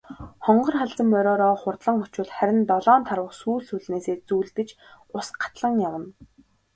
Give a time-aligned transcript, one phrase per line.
[0.45, 4.69] Хонгор халзан мориороо хурдлан очвол харин долоон тарвага сүүл сүүлнээсээ зүүлдэж
[5.17, 6.07] ус гатлан явна.